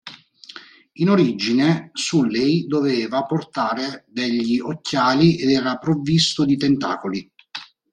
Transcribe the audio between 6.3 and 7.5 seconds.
di tentacoli.